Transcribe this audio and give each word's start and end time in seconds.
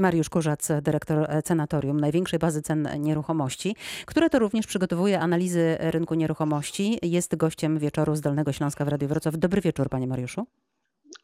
Mariusz 0.00 0.28
Kurzac, 0.28 0.68
dyrektor 0.82 1.28
Cenatorium, 1.44 2.00
największej 2.00 2.38
bazy 2.38 2.62
cen 2.62 2.88
nieruchomości, 2.98 3.76
które 4.06 4.30
to 4.30 4.38
również 4.38 4.66
przygotowuje 4.66 5.20
analizy 5.20 5.76
rynku 5.80 6.14
nieruchomości. 6.14 6.98
Jest 7.02 7.36
gościem 7.36 7.78
wieczoru 7.78 8.16
z 8.16 8.20
Dolnego 8.20 8.52
Śląska 8.52 8.84
w 8.84 8.88
Radiu 8.88 9.08
Wrocław. 9.08 9.38
Dobry 9.38 9.60
wieczór, 9.60 9.88
panie 9.88 10.06
Mariuszu. 10.06 10.46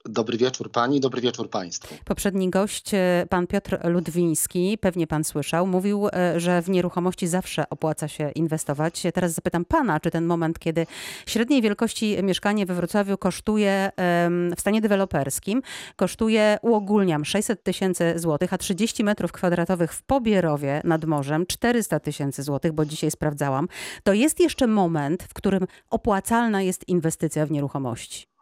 Dobry 0.09 0.39
wieczór 0.39 0.71
pani, 0.71 1.01
dobry 1.01 1.21
wieczór 1.21 1.51
państwu. 1.51 1.95
Poprzedni 2.05 2.51
gość, 2.51 2.95
e, 2.95 3.27
pan 3.29 3.47
Piotr 3.47 3.79
Ludwiński, 3.85 4.79
pewnie 4.81 5.07
pan 5.07 5.25
słyszał, 5.25 5.67
mówił, 5.67 6.09
e, 6.09 6.41
że 6.41 6.63
w 6.63 6.69
nieruchomości 6.69 7.27
zawsze 7.27 7.69
opłaca 7.71 8.09
się 8.09 8.31
inwestować. 8.31 9.03
Teraz 9.15 9.33
zapytam 9.33 9.65
pana, 9.65 10.01
czy 10.01 10.11
ten 10.11 10.27
moment, 10.27 10.59
kiedy 10.59 10.87
średniej 11.27 11.63
wielkości 11.63 12.23
mieszkanie 12.23 12.67
we 12.67 12.75
Wrocławiu 12.75 13.19
kosztuje 13.19 13.91
w 14.57 14.61
stanie 14.61 14.81
deweloperskim, 14.81 15.63
kosztuje, 15.97 16.59
uogólniam, 16.63 17.25
600 17.25 17.63
tysięcy 17.63 18.15
złotych, 18.17 18.53
a 18.53 18.59
30 18.59 19.05
metrów 19.05 19.33
kwadratowych 19.33 19.93
w 19.93 20.03
Pobierowie 20.03 20.81
nad 20.85 21.05
morzem 21.05 21.47
400 21.47 22.01
tysięcy 22.01 22.43
złotych, 22.43 22.73
bo 22.73 22.85
dzisiaj 22.85 23.11
sprawdzałam, 23.11 23.69
to 24.03 24.13
jest 24.13 24.41
jeszcze 24.41 24.67
moment, 24.67 25.23
w 25.23 25.35
którym 25.35 25.67
opłacalna 25.91 26.63
jest 26.63 26.89
inwestycja 26.89 27.47
w 27.47 27.51
nieruchomości. 27.51 28.36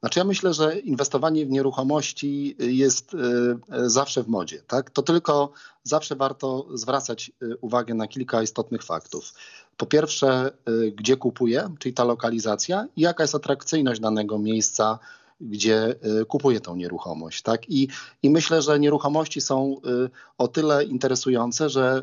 Znaczy 0.00 0.18
ja 0.18 0.24
myślę, 0.24 0.54
że 0.54 0.78
inwestowanie 0.78 1.46
w 1.46 1.50
nieruchomości 1.50 2.56
jest 2.58 3.14
e, 3.14 3.90
zawsze 3.90 4.22
w 4.22 4.28
modzie. 4.28 4.62
Tak? 4.66 4.90
To 4.90 5.02
tylko 5.02 5.52
zawsze 5.82 6.16
warto 6.16 6.66
zwracać 6.74 7.32
e, 7.42 7.56
uwagę 7.56 7.94
na 7.94 8.08
kilka 8.08 8.42
istotnych 8.42 8.82
faktów. 8.82 9.34
Po 9.76 9.86
pierwsze, 9.86 10.50
gdzie 10.94 11.16
kupuję, 11.16 11.74
czyli 11.78 11.94
ta 11.94 12.04
lokalizacja 12.04 12.86
i 12.96 13.00
jaka 13.00 13.22
jest 13.22 13.34
atrakcyjność 13.34 14.00
danego 14.00 14.38
miejsca 14.38 14.98
gdzie 15.40 15.94
y, 16.20 16.24
kupuje 16.24 16.60
tą 16.60 16.76
nieruchomość. 16.76 17.42
Tak? 17.42 17.70
I, 17.70 17.88
I 18.22 18.30
myślę, 18.30 18.62
że 18.62 18.80
nieruchomości 18.80 19.40
są 19.40 19.76
y, 20.06 20.10
o 20.38 20.48
tyle 20.48 20.84
interesujące, 20.84 21.68
że 21.68 22.02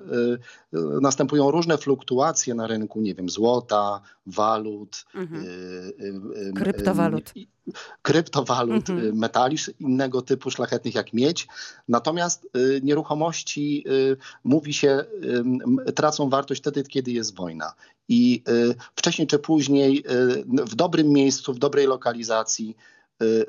y, 0.73 0.77
następują 1.01 1.51
różne 1.51 1.77
fluktuacje 1.77 2.55
na 2.55 2.67
rynku, 2.67 3.01
nie 3.01 3.15
wiem, 3.15 3.29
złota, 3.29 4.01
walut, 4.25 5.05
mhm. 5.15 5.45
kryptowalut. 6.55 7.33
Kryptowalut, 8.01 8.89
mhm. 8.89 9.17
metali 9.17 9.57
innego 9.79 10.21
typu 10.21 10.51
szlachetnych 10.51 10.95
jak 10.95 11.13
miedź. 11.13 11.47
Natomiast 11.87 12.47
nieruchomości, 12.83 13.85
mówi 14.43 14.73
się, 14.73 15.05
tracą 15.95 16.29
wartość 16.29 16.61
wtedy, 16.61 16.83
kiedy 16.83 17.11
jest 17.11 17.35
wojna. 17.35 17.73
I 18.09 18.43
wcześniej 18.95 19.27
czy 19.27 19.39
później, 19.39 20.03
w 20.45 20.75
dobrym 20.75 21.09
miejscu, 21.09 21.53
w 21.53 21.59
dobrej 21.59 21.87
lokalizacji, 21.87 22.75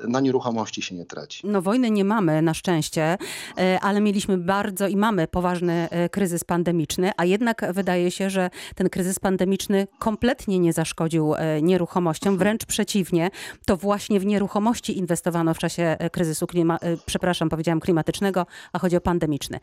na 0.07 0.19
nieruchomości 0.19 0.81
się 0.81 0.95
nie 0.95 1.05
traci. 1.05 1.47
No 1.47 1.61
wojny 1.61 1.91
nie 1.91 2.05
mamy 2.05 2.41
na 2.41 2.53
szczęście, 2.53 3.17
y, 3.59 3.79
ale 3.79 4.01
mieliśmy 4.01 4.37
bardzo 4.37 4.87
i 4.87 4.95
mamy 4.95 5.27
poważny 5.27 5.89
y, 6.05 6.09
kryzys 6.09 6.43
pandemiczny, 6.43 7.11
a 7.17 7.25
jednak 7.25 7.65
wydaje 7.73 8.11
się, 8.11 8.29
że 8.29 8.49
ten 8.75 8.89
kryzys 8.89 9.19
pandemiczny 9.19 9.87
kompletnie 9.99 10.59
nie 10.59 10.73
zaszkodził 10.73 11.33
nieruchomościom, 11.61 12.37
wręcz 12.37 12.65
przeciwnie, 12.65 13.29
to 13.65 13.77
właśnie 13.77 14.19
w 14.19 14.25
nieruchomości 14.25 14.97
inwestowano 14.97 15.53
w 15.53 15.57
czasie 15.57 15.97
kryzysu, 16.11 16.47
klima, 16.47 16.79
przepraszam, 17.05 17.49
powiedziałam 17.49 17.79
klimatycznego, 17.79 18.45
a 18.73 18.79
chodzi 18.79 18.97
o 18.97 19.01
pandemiczny. 19.01 19.59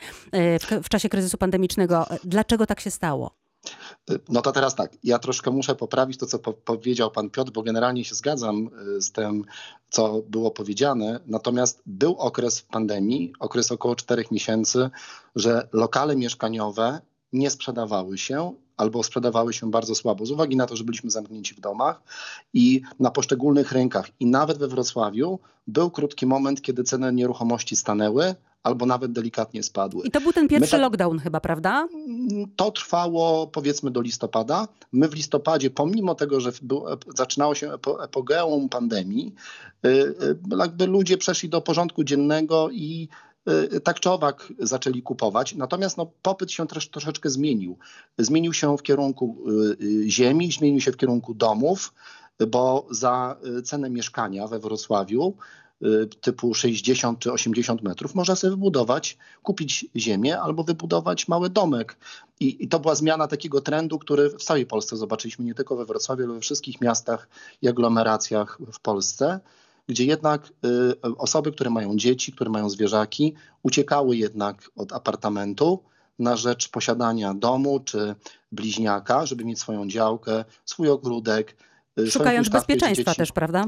W 0.82 0.88
czasie 0.88 1.08
kryzysu 1.08 1.38
pandemicznego, 1.38 2.06
dlaczego 2.24 2.66
tak 2.66 2.80
się 2.80 2.90
stało? 2.90 3.45
No 4.28 4.42
to 4.42 4.52
teraz 4.52 4.74
tak, 4.74 4.92
ja 5.04 5.18
troszkę 5.18 5.50
muszę 5.50 5.74
poprawić 5.74 6.18
to, 6.18 6.26
co 6.26 6.38
po 6.38 6.52
powiedział 6.52 7.10
pan 7.10 7.30
Piotr, 7.30 7.52
bo 7.52 7.62
generalnie 7.62 8.04
się 8.04 8.14
zgadzam 8.14 8.70
y, 8.96 9.02
z 9.02 9.12
tym, 9.12 9.44
co 9.90 10.22
było 10.28 10.50
powiedziane. 10.50 11.20
Natomiast 11.26 11.82
był 11.86 12.16
okres 12.16 12.62
pandemii, 12.62 13.32
okres 13.40 13.72
około 13.72 13.96
czterech 13.96 14.30
miesięcy, 14.30 14.90
że 15.36 15.68
lokale 15.72 16.16
mieszkaniowe 16.16 17.00
nie 17.32 17.50
sprzedawały 17.50 18.18
się 18.18 18.54
albo 18.76 19.02
sprzedawały 19.02 19.52
się 19.52 19.70
bardzo 19.70 19.94
słabo 19.94 20.26
z 20.26 20.30
uwagi 20.30 20.56
na 20.56 20.66
to, 20.66 20.76
że 20.76 20.84
byliśmy 20.84 21.10
zamknięci 21.10 21.54
w 21.54 21.60
domach 21.60 22.02
i 22.54 22.82
na 23.00 23.10
poszczególnych 23.10 23.72
rynkach. 23.72 24.10
I 24.20 24.26
nawet 24.26 24.58
we 24.58 24.68
Wrocławiu 24.68 25.38
był 25.66 25.90
krótki 25.90 26.26
moment, 26.26 26.62
kiedy 26.62 26.84
ceny 26.84 27.12
nieruchomości 27.12 27.76
stanęły, 27.76 28.34
albo 28.66 28.86
nawet 28.86 29.12
delikatnie 29.12 29.62
spadły. 29.62 30.02
I 30.04 30.10
to 30.10 30.20
był 30.20 30.32
ten 30.32 30.48
pierwszy 30.48 30.70
tak, 30.70 30.80
lockdown 30.80 31.18
chyba, 31.18 31.40
prawda? 31.40 31.88
To 32.56 32.70
trwało 32.70 33.46
powiedzmy 33.46 33.90
do 33.90 34.00
listopada. 34.00 34.68
My 34.92 35.08
w 35.08 35.14
listopadzie, 35.14 35.70
pomimo 35.70 36.14
tego, 36.14 36.40
że 36.40 36.52
był, 36.62 36.84
zaczynało 37.16 37.54
się 37.54 37.72
epo, 37.72 38.04
epogeum 38.04 38.68
pandemii, 38.68 39.34
y, 39.86 39.88
y, 39.88 40.38
jakby 40.58 40.86
ludzie 40.86 41.18
przeszli 41.18 41.48
do 41.48 41.60
porządku 41.60 42.04
dziennego 42.04 42.70
i 42.70 43.08
y, 43.74 43.80
tak 43.80 44.00
czy 44.00 44.10
owak 44.10 44.52
zaczęli 44.58 45.02
kupować. 45.02 45.54
Natomiast 45.54 45.96
no, 45.96 46.10
popyt 46.22 46.52
się 46.52 46.66
trosz, 46.66 46.88
troszeczkę 46.88 47.30
zmienił. 47.30 47.78
Zmienił 48.18 48.52
się 48.52 48.76
w 48.78 48.82
kierunku 48.82 49.44
ziemi, 50.06 50.52
zmienił 50.52 50.80
się 50.80 50.92
w 50.92 50.96
kierunku 50.96 51.34
domów, 51.34 51.94
bo 52.48 52.86
za 52.90 53.36
cenę 53.64 53.90
mieszkania 53.90 54.46
we 54.46 54.58
Wrocławiu 54.58 55.34
typu 56.20 56.54
60 56.54 57.18
czy 57.18 57.32
80 57.32 57.82
metrów, 57.82 58.14
można 58.14 58.36
sobie 58.36 58.50
wybudować, 58.50 59.18
kupić 59.42 59.86
ziemię 59.96 60.40
albo 60.40 60.64
wybudować 60.64 61.28
mały 61.28 61.50
domek. 61.50 61.96
I, 62.40 62.64
I, 62.64 62.68
to 62.68 62.80
była 62.80 62.94
zmiana 62.94 63.28
takiego 63.28 63.60
trendu, 63.60 63.98
który 63.98 64.30
w 64.30 64.42
całej 64.42 64.66
Polsce 64.66 64.96
zobaczyliśmy, 64.96 65.44
nie 65.44 65.54
tylko 65.54 65.76
we 65.76 65.84
Wrocławiu, 65.84 66.24
ale 66.24 66.34
we 66.34 66.40
wszystkich 66.40 66.80
miastach 66.80 67.28
i 67.62 67.68
aglomeracjach 67.68 68.58
w 68.72 68.80
Polsce, 68.80 69.40
gdzie 69.88 70.04
jednak 70.04 70.52
y, 71.04 71.16
osoby, 71.18 71.52
które 71.52 71.70
mają 71.70 71.96
dzieci, 71.96 72.32
które 72.32 72.50
mają 72.50 72.70
zwierzaki, 72.70 73.34
uciekały 73.62 74.16
jednak 74.16 74.70
od 74.76 74.92
apartamentu 74.92 75.82
na 76.18 76.36
rzecz 76.36 76.68
posiadania 76.68 77.34
domu 77.34 77.80
czy 77.80 78.14
bliźniaka, 78.52 79.26
żeby 79.26 79.44
mieć 79.44 79.60
swoją 79.60 79.88
działkę, 79.88 80.44
swój 80.64 80.88
ogródek. 80.88 81.56
Y, 81.98 82.10
Szukając 82.10 82.48
bezpieczeństwa 82.48 83.14
też, 83.14 83.32
prawda? 83.32 83.64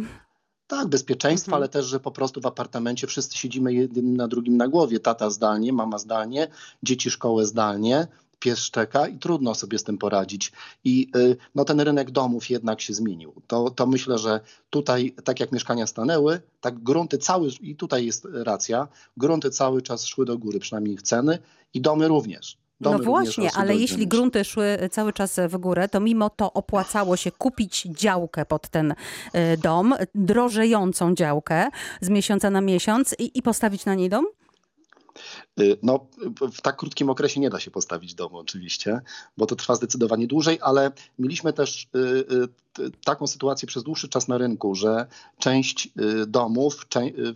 Tak, 0.69 0.89
bezpieczeństwa, 0.89 1.51
mhm. 1.51 1.63
ale 1.63 1.69
też, 1.69 1.87
że 1.87 2.01
po 2.01 2.11
prostu 2.11 2.41
w 2.41 2.47
apartamencie 2.47 3.07
wszyscy 3.07 3.39
siedzimy 3.39 3.75
jednym 3.75 4.17
na 4.17 4.29
drugim 4.29 4.57
na 4.57 4.69
głowie. 4.69 5.01
Tata 5.01 5.31
zdalnie, 5.31 5.73
mama 5.73 5.99
zdalnie, 5.99 6.49
dzieci 6.83 7.11
szkołę 7.11 7.47
zdalnie, 7.47 8.07
pies 8.39 8.59
szczeka 8.59 9.09
i 9.09 9.19
trudno 9.19 9.55
sobie 9.55 9.79
z 9.79 9.85
tym 9.85 9.99
poradzić. 9.99 10.53
I 10.85 11.11
y, 11.17 11.37
no, 11.55 11.65
ten 11.65 11.81
rynek 11.81 12.11
domów 12.11 12.51
jednak 12.51 12.81
się 12.81 12.95
zmienił. 12.95 13.33
To, 13.47 13.71
to 13.71 13.87
myślę, 13.87 14.19
że 14.19 14.41
tutaj, 14.71 15.15
tak 15.25 15.41
jak 15.41 15.53
mieszkania 15.53 15.87
stanęły, 15.87 16.41
tak 16.61 16.83
grunty 16.83 17.19
cały, 17.19 17.51
i 17.61 17.77
tutaj 17.77 18.07
jest 18.07 18.29
racja, 18.33 18.89
grunty 19.17 19.51
cały 19.51 19.83
czas 19.83 20.05
szły 20.05 20.27
do 20.27 20.39
góry, 20.39 20.59
przynajmniej 20.59 20.95
ich 20.95 21.03
ceny 21.03 21.39
i 21.75 21.81
domy 21.81 22.09
również. 22.09 22.59
Domy 22.81 22.99
no 22.99 23.05
właśnie, 23.05 23.51
ale 23.55 23.77
jeśli 23.77 24.07
grunty 24.07 24.45
szły 24.45 24.79
cały 24.91 25.13
czas 25.13 25.41
w 25.49 25.57
górę, 25.57 25.89
to 25.89 26.01
mimo 26.01 26.31
to 26.31 26.53
opłacało 26.53 27.17
się 27.17 27.33
kupić 27.33 27.83
działkę 27.83 28.45
pod 28.45 28.69
ten 28.69 28.91
y, 28.93 29.57
dom, 29.63 29.95
drożejącą 30.15 31.15
działkę 31.15 31.69
z 32.01 32.09
miesiąca 32.09 32.51
na 32.51 32.61
miesiąc 32.61 33.15
i, 33.19 33.39
i 33.39 33.43
postawić 33.43 33.85
na 33.85 33.95
niej 33.95 34.09
dom? 34.09 34.27
Y, 35.61 35.79
no, 35.83 36.07
w 36.53 36.61
tak 36.61 36.77
krótkim 36.77 37.11
okresie 37.11 37.41
nie 37.41 37.51
da 37.51 37.61
się 37.61 37.71
postawić 37.71 38.15
domu 38.15 38.39
oczywiście, 38.39 39.01
bo 39.37 39.47
to 39.47 39.57
trwa 39.57 39.75
zdecydowanie 39.75 40.27
dłużej, 40.27 40.59
ale 40.63 40.93
mieliśmy 41.19 41.53
też 41.53 41.89
y, 41.95 41.99
y, 41.99 42.91
taką 43.05 43.27
sytuację 43.27 43.69
przez 43.69 43.83
dłuższy 43.83 44.09
czas 44.09 44.29
na 44.29 44.39
rynku, 44.39 44.75
że 44.75 45.07
część 45.39 45.89
domów 46.27 46.77
w 46.77 46.87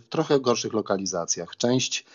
trochę 0.09 0.39
gorszych 0.39 0.73
lokalizacjach, 0.73 1.57
część 1.57 2.05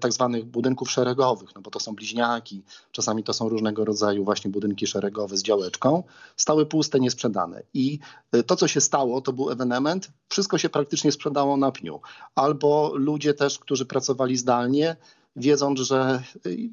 tak 0.00 0.12
zwanych 0.12 0.44
budynków 0.44 0.90
szeregowych, 0.90 1.54
no 1.54 1.60
bo 1.60 1.70
to 1.70 1.80
są 1.80 1.94
bliźniaki, 1.94 2.62
czasami 2.92 3.24
to 3.24 3.32
są 3.32 3.48
różnego 3.48 3.84
rodzaju 3.84 4.24
właśnie 4.24 4.50
budynki 4.50 4.86
szeregowe 4.86 5.36
z 5.36 5.42
działeczką, 5.42 6.02
stały 6.36 6.66
puste, 6.66 7.00
niesprzedane. 7.00 7.62
I 7.74 7.98
to, 8.46 8.56
co 8.56 8.68
się 8.68 8.80
stało, 8.80 9.20
to 9.20 9.32
był 9.32 9.50
ewenement, 9.50 10.10
wszystko 10.28 10.58
się 10.58 10.68
praktycznie 10.68 11.12
sprzedało 11.12 11.56
na 11.56 11.72
pniu. 11.72 12.00
Albo 12.34 12.92
ludzie 12.94 13.34
też, 13.34 13.58
którzy 13.58 13.86
pracowali 13.86 14.36
zdalnie, 14.40 14.96
wiedząc, 15.36 15.80
że 15.80 16.22
y, 16.46 16.70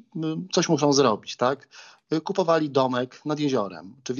coś 0.52 0.68
muszą 0.68 0.92
zrobić, 0.92 1.36
tak? 1.36 1.68
Kupowali 2.24 2.70
domek 2.70 3.24
nad 3.24 3.40
jeziorem, 3.40 3.94
czy 4.02 4.12
y, 4.12 4.16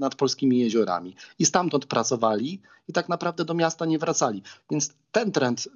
nad 0.00 0.14
polskimi 0.14 0.58
jeziorami 0.58 1.16
i 1.38 1.46
stamtąd 1.46 1.86
pracowali 1.86 2.60
i 2.88 2.92
tak 2.92 3.08
naprawdę 3.08 3.44
do 3.44 3.54
miasta 3.54 3.86
nie 3.86 3.98
wracali. 3.98 4.42
Więc 4.70 4.94
ten 5.12 5.32
trend 5.32 5.66
y, 5.66 5.70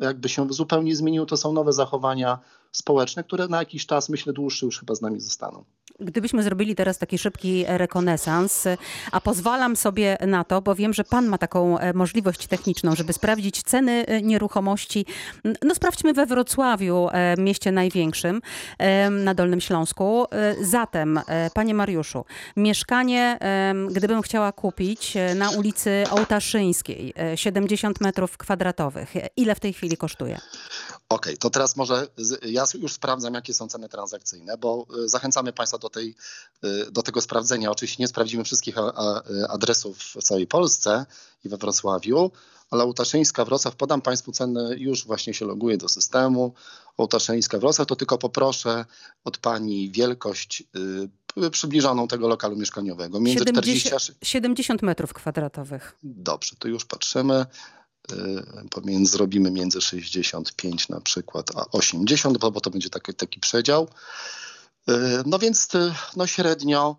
jakby 0.00 0.28
się 0.28 0.52
zupełnie 0.52 0.96
zmienił, 0.96 1.26
to 1.26 1.36
są 1.36 1.52
nowe 1.52 1.72
zachowania 1.72 2.38
społeczne, 2.72 3.24
które 3.24 3.48
na 3.48 3.58
jakiś 3.58 3.86
czas, 3.86 4.08
myślę, 4.08 4.32
dłuższy 4.32 4.66
już 4.66 4.78
chyba 4.78 4.94
z 4.94 5.00
nami 5.00 5.20
zostaną. 5.20 5.64
Gdybyśmy 6.00 6.42
zrobili 6.42 6.74
teraz 6.74 6.98
taki 6.98 7.18
szybki 7.18 7.64
rekonesans, 7.68 8.64
a 9.12 9.20
pozwalam 9.20 9.76
sobie 9.76 10.16
na 10.26 10.44
to, 10.44 10.62
bo 10.62 10.74
wiem, 10.74 10.92
że 10.92 11.04
pan 11.04 11.26
ma 11.26 11.38
taką 11.38 11.78
e, 11.78 11.92
możliwość 11.92 12.46
techniczną, 12.46 12.94
żeby 12.94 13.12
sprawdzić 13.12 13.62
ceny 13.62 14.06
e, 14.06 14.22
nieruchomości. 14.22 15.06
No 15.62 15.74
sprawdźmy 15.74 16.12
we 16.12 16.26
Wrocławiu, 16.26 17.08
e, 17.12 17.34
mieście 17.38 17.72
największym 17.72 18.40
na 19.10 19.34
Dolnym 19.34 19.60
Śląsku. 19.60 20.26
Zatem, 20.62 21.20
panie 21.54 21.74
Mariuszu, 21.74 22.24
mieszkanie, 22.56 23.38
gdybym 23.90 24.22
chciała 24.22 24.52
kupić 24.52 25.14
na 25.34 25.50
ulicy 25.50 26.04
Ołtaszyńskiej, 26.10 27.14
70 27.34 28.00
metrów 28.00 28.36
kwadratowych, 28.36 29.12
ile 29.36 29.54
w 29.54 29.60
tej 29.60 29.72
chwili 29.72 29.96
kosztuje? 29.96 30.34
Okej, 31.08 31.34
okay, 31.34 31.36
to 31.36 31.50
teraz 31.50 31.76
może 31.76 32.06
ja 32.42 32.64
już 32.74 32.92
sprawdzam, 32.92 33.34
jakie 33.34 33.54
są 33.54 33.68
ceny 33.68 33.88
transakcyjne, 33.88 34.58
bo 34.58 34.86
zachęcamy 35.06 35.52
Państwa 35.52 35.78
do, 35.78 35.83
tej, 35.90 36.14
do 36.92 37.02
tego 37.02 37.20
sprawdzenia. 37.20 37.70
Oczywiście 37.70 38.02
nie 38.02 38.08
sprawdzimy 38.08 38.44
wszystkich 38.44 38.76
adresów 39.48 39.98
w 39.98 40.22
całej 40.22 40.46
Polsce 40.46 41.06
i 41.44 41.48
we 41.48 41.56
Wrocławiu, 41.56 42.30
ale 42.70 42.84
Łukaszyńska 42.84 43.44
Wrocław, 43.44 43.76
podam 43.76 44.02
Państwu 44.02 44.32
ceny, 44.32 44.76
już 44.78 45.04
właśnie 45.04 45.34
się 45.34 45.44
loguje 45.44 45.76
do 45.76 45.88
systemu. 45.88 46.54
Łukaszyńska 46.98 47.58
Wrocław, 47.58 47.88
to 47.88 47.96
tylko 47.96 48.18
poproszę 48.18 48.84
od 49.24 49.38
Pani 49.38 49.90
wielkość 49.90 50.62
y, 51.38 51.50
przybliżoną 51.50 52.08
tego 52.08 52.28
lokalu 52.28 52.56
mieszkaniowego. 52.56 53.20
Między 53.20 53.44
70, 53.44 54.02
40... 54.02 54.12
70 54.22 54.82
metrów 54.82 55.12
kwadratowych. 55.12 55.96
Dobrze, 56.02 56.56
to 56.58 56.68
już 56.68 56.84
patrzymy. 56.84 57.46
Y, 58.12 58.68
pomiędzy, 58.70 59.12
zrobimy 59.12 59.50
między 59.50 59.80
65 59.80 60.88
na 60.88 61.00
przykład 61.00 61.50
a 61.56 61.70
80, 61.70 62.38
bo, 62.38 62.50
bo 62.50 62.60
to 62.60 62.70
będzie 62.70 62.90
taki, 62.90 63.14
taki 63.14 63.40
przedział. 63.40 63.88
Y, 64.88 64.92
no 65.26 65.38
więc 65.38 65.74
y, 65.74 65.94
no 66.16 66.26
średnio 66.26 66.96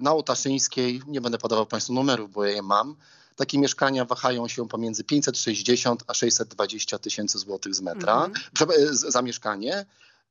na 0.00 0.14
Otaszyńskiej, 0.14 1.02
nie 1.06 1.20
będę 1.20 1.38
podawał 1.38 1.66
Państwu 1.66 1.92
numerów, 1.92 2.32
bo 2.32 2.44
ja 2.44 2.50
je 2.50 2.62
mam, 2.62 2.96
takie 3.36 3.58
mieszkania 3.58 4.04
wahają 4.04 4.48
się 4.48 4.68
pomiędzy 4.68 5.04
560 5.04 6.04
a 6.06 6.14
620 6.14 6.98
tysięcy 6.98 7.38
złotych 7.38 7.74
z 7.74 7.80
metra 7.80 8.24
mhm. 8.24 8.96
za 8.96 9.22
mieszkanie. 9.22 9.86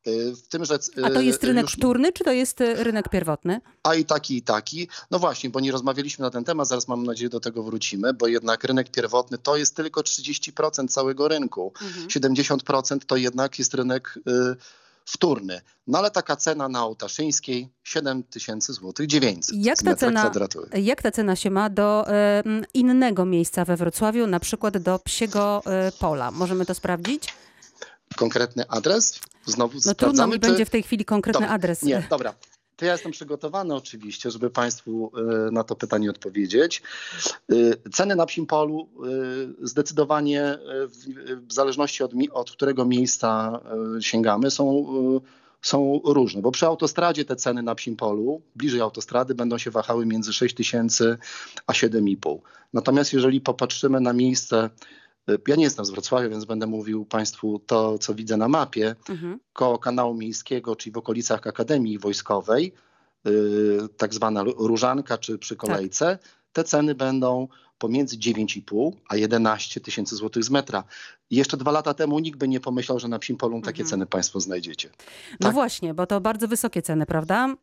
W 0.05 0.47
tym, 0.49 0.65
że, 0.65 0.79
a 1.03 1.09
to 1.09 1.21
jest 1.21 1.43
rynek 1.43 1.65
już... 1.65 1.73
wtórny, 1.73 2.13
czy 2.13 2.23
to 2.23 2.31
jest 2.31 2.59
rynek 2.59 3.09
pierwotny? 3.09 3.61
A 3.83 3.95
i 3.95 4.05
taki, 4.05 4.37
i 4.37 4.41
taki. 4.41 4.87
No 5.11 5.19
właśnie, 5.19 5.49
bo 5.49 5.59
nie 5.59 5.71
rozmawialiśmy 5.71 6.23
na 6.23 6.29
ten 6.29 6.43
temat, 6.43 6.67
zaraz 6.67 6.87
mam 6.87 7.03
nadzieję 7.03 7.29
do 7.29 7.39
tego 7.39 7.63
wrócimy, 7.63 8.13
bo 8.13 8.27
jednak 8.27 8.63
rynek 8.63 8.89
pierwotny 8.89 9.37
to 9.37 9.57
jest 9.57 9.75
tylko 9.75 10.01
30% 10.01 10.87
całego 10.87 11.27
rynku. 11.27 11.73
Mhm. 11.81 12.07
70% 12.07 12.99
to 13.07 13.15
jednak 13.15 13.59
jest 13.59 13.73
rynek 13.73 14.19
y, 14.27 14.55
wtórny. 15.07 15.61
No 15.87 15.97
ale 15.97 16.11
taka 16.11 16.35
cena 16.35 16.69
na 16.69 16.85
Ołtaszyńskiej 16.85 17.69
7 17.83 18.23
tysięcy 18.23 18.73
złotych 18.73 19.07
900 19.07 19.55
jak 19.55 19.83
ta, 19.83 19.95
cena, 19.95 20.31
jak 20.73 21.01
ta 21.01 21.11
cena 21.11 21.35
się 21.35 21.51
ma 21.51 21.69
do 21.69 22.05
y, 22.09 22.13
innego 22.73 23.25
miejsca 23.25 23.65
we 23.65 23.77
Wrocławiu, 23.77 24.27
na 24.27 24.39
przykład 24.39 24.77
do 24.77 24.99
Psiego 24.99 25.63
y, 25.87 25.91
Pola? 25.99 26.31
Możemy 26.31 26.65
to 26.65 26.73
sprawdzić? 26.73 27.33
Konkretny 28.15 28.67
adres? 28.67 29.19
Znowu 29.45 29.79
no 29.85 29.95
trudno 29.95 30.27
mi 30.27 30.33
czy... 30.33 30.39
będzie 30.39 30.65
w 30.65 30.69
tej 30.69 30.83
chwili 30.83 31.05
konkretny 31.05 31.41
dobra, 31.41 31.55
adres. 31.55 31.81
Nie, 31.81 32.07
dobra. 32.09 32.33
To 32.77 32.85
ja 32.85 32.91
jestem 32.91 33.11
przygotowany 33.11 33.75
oczywiście, 33.75 34.31
żeby 34.31 34.49
Państwu 34.49 35.11
y, 35.47 35.51
na 35.51 35.63
to 35.63 35.75
pytanie 35.75 36.09
odpowiedzieć. 36.09 36.81
Y, 37.51 37.73
ceny 37.93 38.15
na 38.15 38.25
psim 38.25 38.45
polu 38.45 38.89
y, 39.63 39.67
zdecydowanie 39.67 40.57
w 41.47 41.53
zależności 41.53 42.03
od, 42.03 42.11
od 42.31 42.51
którego 42.51 42.85
miejsca 42.85 43.59
sięgamy 44.01 44.51
są, 44.51 44.85
są 45.61 46.01
różne, 46.05 46.41
bo 46.41 46.51
przy 46.51 46.65
autostradzie 46.65 47.25
te 47.25 47.35
ceny 47.35 47.63
na 47.63 47.75
psim 47.75 47.95
polu, 47.95 48.41
bliżej 48.55 48.81
autostrady 48.81 49.35
będą 49.35 49.57
się 49.57 49.71
wahały 49.71 50.05
między 50.05 50.33
6 50.33 50.55
tysięcy 50.55 51.17
a 51.67 51.73
7,5. 51.73 52.39
Natomiast 52.73 53.13
jeżeli 53.13 53.41
popatrzymy 53.41 54.01
na 54.01 54.13
miejsce 54.13 54.69
ja 55.47 55.55
nie 55.55 55.63
jestem 55.63 55.85
z 55.85 55.89
Wrocławia, 55.89 56.29
więc 56.29 56.45
będę 56.45 56.67
mówił 56.67 57.05
Państwu 57.05 57.59
to, 57.59 57.97
co 57.97 58.15
widzę 58.15 58.37
na 58.37 58.47
mapie. 58.47 58.95
Mhm. 59.09 59.39
Koło 59.53 59.79
kanału 59.79 60.13
miejskiego, 60.13 60.75
czyli 60.75 60.93
w 60.93 60.97
okolicach 60.97 61.47
Akademii 61.47 61.99
Wojskowej, 61.99 62.73
yy, 63.25 63.89
tak 63.97 64.13
zwana 64.13 64.43
Różanka 64.43 65.17
czy 65.17 65.37
przy 65.37 65.55
kolejce, 65.55 66.05
tak. 66.05 66.29
te 66.53 66.63
ceny 66.63 66.95
będą 66.95 67.47
pomiędzy 67.77 68.17
9,5 68.17 68.91
a 69.09 69.15
11 69.15 69.81
tysięcy 69.81 70.15
złotych 70.15 70.43
z 70.43 70.49
metra. 70.49 70.83
Jeszcze 71.31 71.57
dwa 71.57 71.71
lata 71.71 71.93
temu 71.93 72.19
nikt 72.19 72.39
by 72.39 72.47
nie 72.47 72.59
pomyślał, 72.59 72.99
że 72.99 73.07
na 73.07 73.19
psim 73.19 73.37
polu 73.37 73.61
takie 73.61 73.81
mhm. 73.81 73.89
ceny 73.89 74.05
Państwo 74.05 74.39
znajdziecie. 74.39 74.89
No 75.31 75.37
tak? 75.39 75.53
właśnie, 75.53 75.93
bo 75.93 76.05
to 76.05 76.21
bardzo 76.21 76.47
wysokie 76.47 76.81
ceny, 76.81 77.05
prawda? 77.05 77.55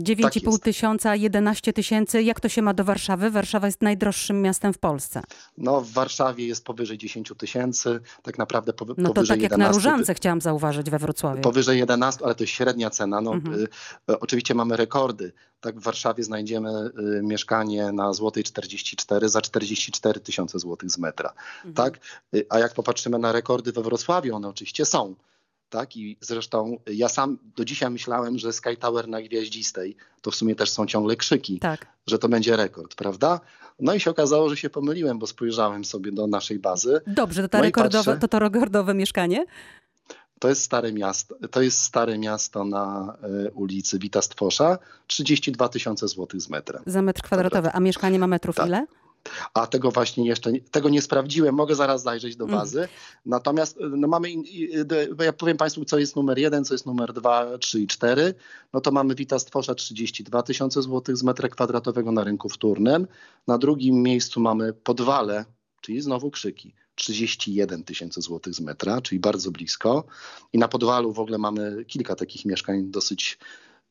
9,5 0.00 0.52
tak 0.52 0.62
tysiąca, 0.62 1.16
11 1.16 1.72
tysięcy. 1.72 2.22
Jak 2.22 2.40
to 2.40 2.48
się 2.48 2.62
ma 2.62 2.74
do 2.74 2.84
Warszawy? 2.84 3.30
Warszawa 3.30 3.66
jest 3.66 3.82
najdroższym 3.82 4.42
miastem 4.42 4.72
w 4.72 4.78
Polsce. 4.78 5.22
No 5.58 5.80
w 5.80 5.92
Warszawie 5.92 6.46
jest 6.46 6.64
powyżej 6.64 6.98
10 6.98 7.32
tysięcy, 7.38 8.00
tak 8.22 8.38
naprawdę 8.38 8.72
powy, 8.72 8.94
no 8.96 9.12
to 9.12 9.26
tak 9.26 9.42
jak 9.42 9.56
na 9.56 9.72
Różance 9.72 10.14
chciałam 10.14 10.40
zauważyć 10.40 10.90
we 10.90 10.98
Wrocławiu. 10.98 11.40
Powyżej 11.40 11.78
11, 11.78 12.24
ale 12.24 12.34
to 12.34 12.42
jest 12.42 12.52
średnia 12.52 12.90
cena. 12.90 13.20
No, 13.20 13.32
mhm. 13.32 13.60
y, 13.60 13.68
y, 14.10 14.20
oczywiście 14.20 14.54
mamy 14.54 14.76
rekordy. 14.76 15.32
Tak 15.60 15.80
w 15.80 15.82
Warszawie 15.82 16.24
znajdziemy 16.24 16.70
y, 17.18 17.22
mieszkanie 17.22 17.92
na 17.92 18.12
Złotej 18.12 18.44
44 18.44 19.28
za 19.28 19.40
44 19.48 20.20
tysiące 20.20 20.58
złotych 20.58 20.90
z 20.90 20.98
metra. 20.98 21.32
Mhm. 21.56 21.74
Tak? 21.74 21.98
Y, 22.34 22.46
a 22.48 22.58
jak 22.58 22.74
popatrzymy 22.74 23.18
na 23.18 23.32
rekordy 23.32 23.72
we 23.72 23.82
Wrocławiu, 23.82 24.36
one 24.36 24.48
oczywiście 24.48 24.84
są. 24.84 25.14
Tak? 25.70 25.96
I 25.96 26.16
zresztą 26.20 26.78
ja 26.86 27.08
sam 27.08 27.38
do 27.56 27.64
dzisiaj 27.64 27.90
myślałem, 27.90 28.38
że 28.38 28.52
Sky 28.52 28.76
Tower 28.76 29.08
na 29.08 29.22
Gwiaździstej 29.22 29.96
to 30.22 30.30
w 30.30 30.34
sumie 30.34 30.54
też 30.54 30.70
są 30.70 30.86
ciągle 30.86 31.16
krzyki, 31.16 31.58
tak. 31.58 31.86
że 32.06 32.18
to 32.18 32.28
będzie 32.28 32.56
rekord, 32.56 32.94
prawda? 32.94 33.40
No 33.80 33.94
i 33.94 34.00
się 34.00 34.10
okazało, 34.10 34.48
że 34.48 34.56
się 34.56 34.70
pomyliłem, 34.70 35.18
bo 35.18 35.26
spojrzałem 35.26 35.84
sobie 35.84 36.12
do 36.12 36.26
naszej 36.26 36.58
bazy. 36.58 37.00
Dobrze, 37.06 37.42
to, 37.42 37.48
ta 37.48 37.58
no 37.58 37.64
rekordowe, 37.64 38.04
patrzę, 38.04 38.20
to 38.20 38.28
to 38.28 38.38
rekordowe 38.38 38.94
mieszkanie? 38.94 39.44
To 40.38 40.48
jest 40.48 40.62
stare 40.62 40.92
miasto, 40.92 41.34
to 41.50 41.62
jest 41.62 41.82
stare 41.82 42.18
miasto 42.18 42.64
na 42.64 43.16
y, 43.46 43.50
ulicy 43.50 43.98
Wita 43.98 44.22
Stwosza, 44.22 44.78
32 45.06 45.68
tysiące 45.68 46.08
złotych 46.08 46.40
z 46.40 46.48
metra. 46.48 46.82
Za 46.86 47.02
metr 47.02 47.22
kwadratowy, 47.22 47.70
a 47.72 47.80
mieszkanie 47.80 48.18
ma 48.18 48.26
metrów 48.26 48.56
tak. 48.56 48.66
ile? 48.66 48.86
A 49.54 49.66
tego 49.66 49.90
właśnie 49.90 50.26
jeszcze 50.26 50.52
tego 50.70 50.88
nie 50.88 51.02
sprawdziłem, 51.02 51.54
mogę 51.54 51.74
zaraz 51.74 52.02
zajrzeć 52.02 52.36
do 52.36 52.44
mm. 52.44 52.56
bazy. 52.56 52.78
Mm. 52.78 52.90
Natomiast 53.26 53.78
no 53.90 54.08
mamy, 54.08 54.28
ja 55.24 55.32
powiem 55.32 55.56
Państwu, 55.56 55.84
co 55.84 55.98
jest 55.98 56.16
numer 56.16 56.38
jeden, 56.38 56.64
co 56.64 56.74
jest 56.74 56.86
numer 56.86 57.12
dwa, 57.12 57.58
trzy 57.58 57.80
i 57.80 57.86
cztery. 57.86 58.34
No 58.72 58.80
to 58.80 58.90
mamy 58.90 59.14
Wita 59.14 59.38
Stwosza 59.38 59.74
32 59.74 60.42
tysiące 60.42 60.82
złotych 60.82 61.16
z 61.16 61.22
metra 61.22 61.48
kwadratowego 61.48 62.12
na 62.12 62.24
rynku 62.24 62.48
wtórnym. 62.48 63.06
Na 63.46 63.58
drugim 63.58 64.02
miejscu 64.02 64.40
mamy 64.40 64.72
Podwale, 64.72 65.44
czyli 65.80 66.00
znowu 66.00 66.30
krzyki. 66.30 66.74
31 66.94 67.84
tysięcy 67.84 68.20
złotych 68.20 68.54
z 68.54 68.60
metra, 68.60 69.00
czyli 69.00 69.20
bardzo 69.20 69.50
blisko. 69.50 70.04
I 70.52 70.58
na 70.58 70.68
Podwalu 70.68 71.12
w 71.12 71.20
ogóle 71.20 71.38
mamy 71.38 71.84
kilka 71.84 72.14
takich 72.14 72.44
mieszkań 72.44 72.90
dosyć 72.90 73.38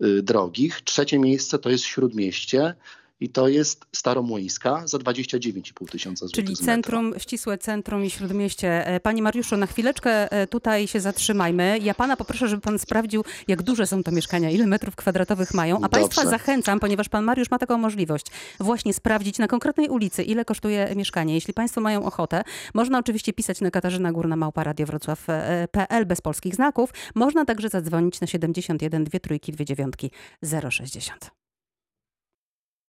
y, 0.04 0.24
drogich. 0.24 0.82
Trzecie 0.82 1.20
miejsce 1.20 1.60
to 1.60 1.70
jest 1.70 1.84
Śródmieście 1.84 2.76
i 3.20 3.30
to 3.30 3.48
jest 3.48 3.86
Staromłyńska 3.96 4.88
za 4.88 4.98
29,5 4.98 5.92
tysiąca 5.92 6.28
złotych. 6.28 6.46
Czyli 6.46 6.58
centrum, 6.58 7.14
ścisłe 7.18 7.58
centrum 7.58 8.06
i 8.06 8.10
śródmieście. 8.10 8.88
E, 8.88 9.00
Panie 9.00 9.22
Mariuszu, 9.22 9.58
na 9.58 9.68
chwileczkę 9.68 10.32
e, 10.32 10.48
tutaj 10.48 10.88
się 10.88 11.00
zatrzymajmy. 11.00 11.80
Ja 11.82 11.94
pana 11.94 12.18
poproszę, 12.18 12.48
żeby 12.48 12.62
pan 12.62 12.80
sprawdził, 12.80 13.24
jak 13.48 13.64
duże 13.64 13.88
są 13.88 14.04
to 14.04 14.12
mieszkania, 14.12 14.50
ile 14.50 14.66
metrów 14.68 14.96
kwadratowych 14.96 15.54
mają. 15.54 15.78
A 15.78 15.80
Dobrze. 15.80 16.00
państwa 16.00 16.26
zachęcam, 16.26 16.80
ponieważ 16.80 17.10
pan 17.10 17.24
Mariusz 17.24 17.52
ma 17.52 17.60
taką 17.60 17.78
możliwość, 17.78 18.26
właśnie 18.60 18.94
sprawdzić 18.94 19.40
na 19.40 19.48
konkretnej 19.48 19.90
ulicy, 19.90 20.24
ile 20.24 20.46
kosztuje 20.46 20.94
mieszkanie. 20.96 21.34
Jeśli 21.34 21.54
państwo 21.54 21.82
mają 21.82 22.06
ochotę, 22.06 22.44
można 22.74 23.00
oczywiście 23.00 23.34
pisać 23.34 23.62
na 23.62 23.72
Katarzyna 23.72 24.12
Górna 24.12 24.36
Małpa 24.36 24.64
Radio 24.64 24.86
Wrocław.pl 24.86 26.06
bez 26.06 26.22
polskich 26.22 26.56
znaków. 26.56 26.90
Można 27.16 27.46
także 27.46 27.70
zadzwonić 27.70 28.22
na 28.22 28.28
71 28.28 29.04
2 29.04 29.20
trójki 29.20 29.52
2 29.52 29.66
dziewiątki 29.66 30.12
060. 30.70 31.37